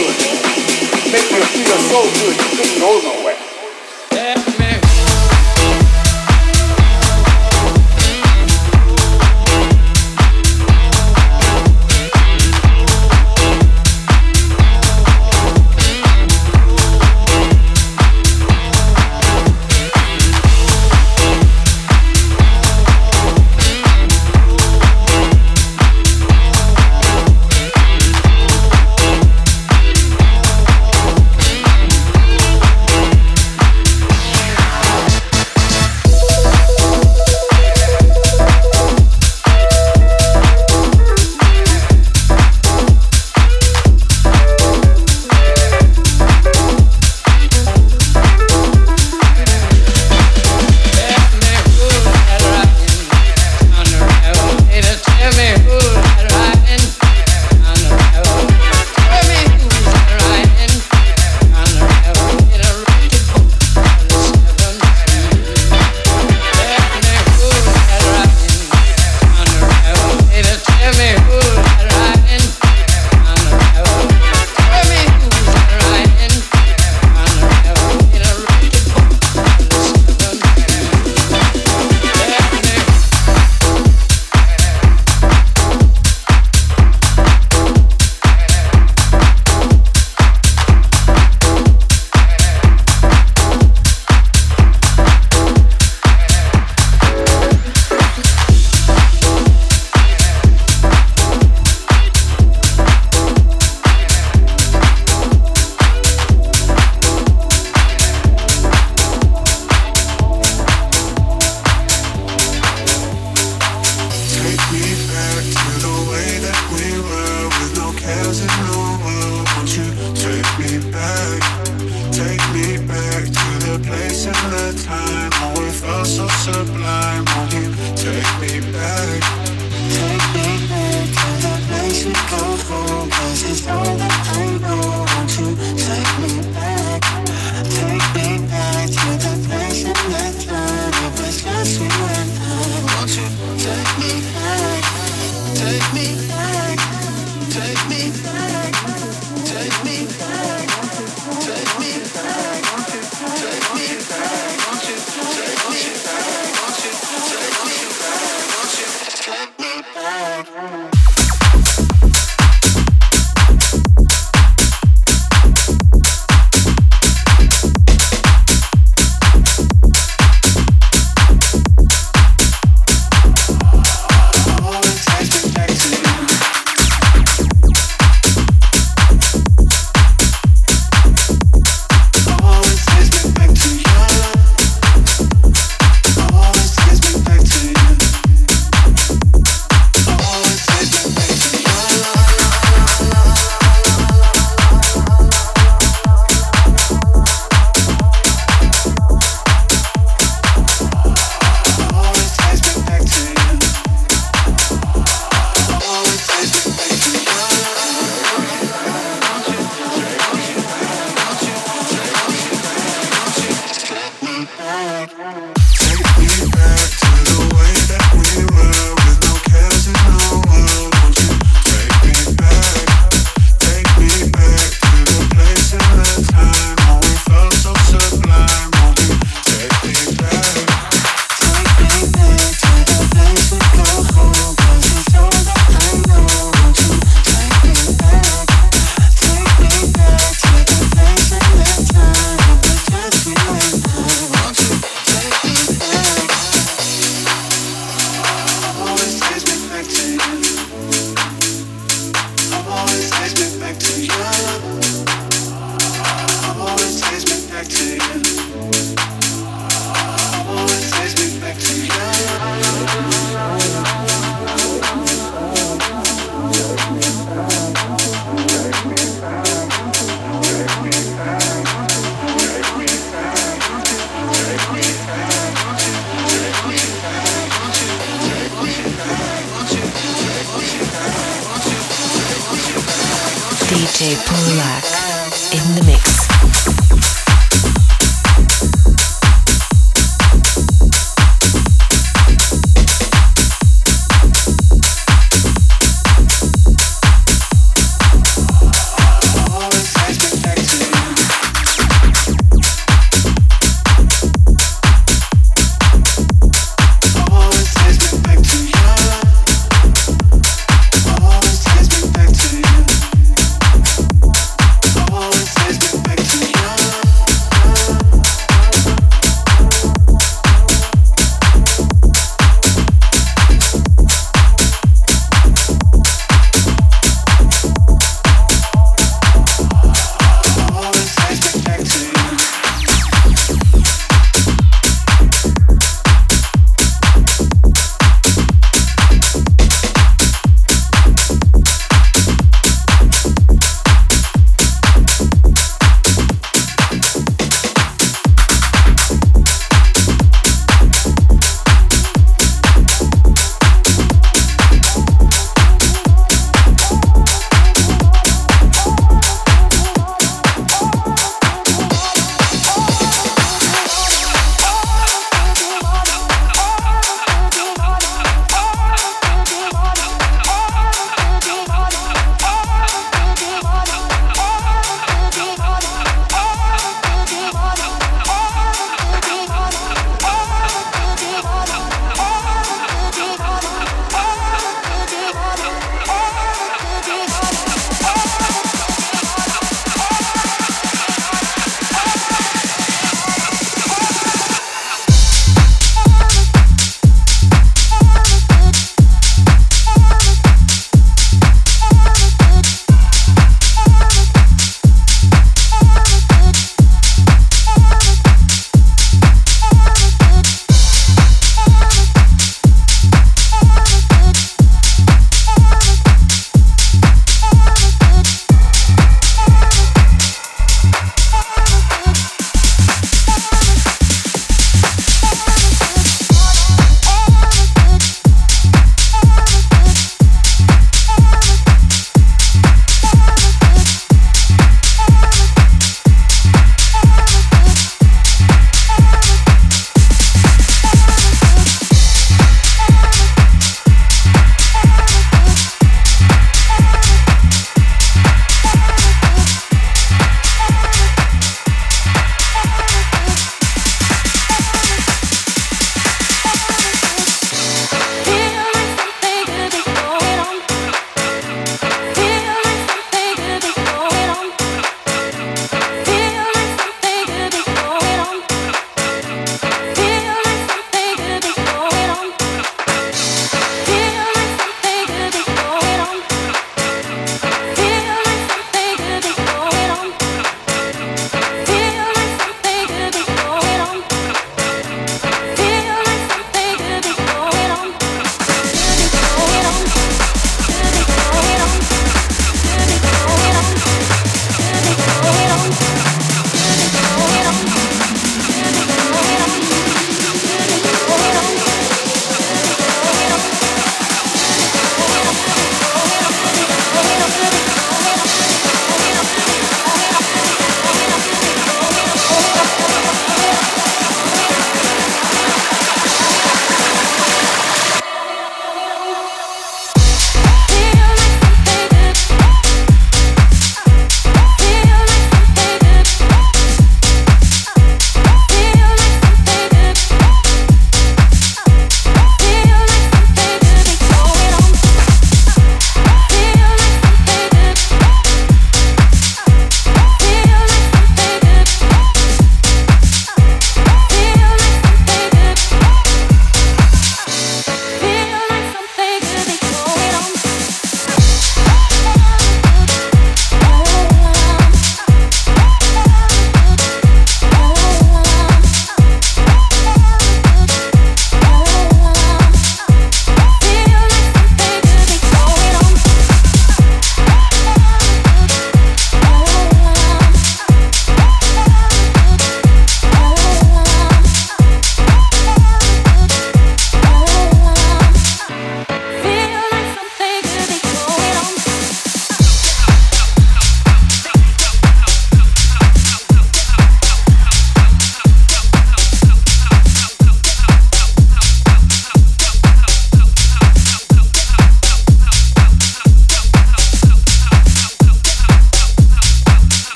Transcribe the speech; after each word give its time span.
good. 0.00 0.16
Making 1.12 1.42
us 1.42 1.50
feel 1.52 1.78
so 1.92 2.00
good, 2.20 2.36
you 2.36 2.48
couldn't 2.56 2.80
hold 2.80 3.04
on. 3.04 3.19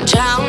I'm 0.00 0.06
down. 0.06 0.39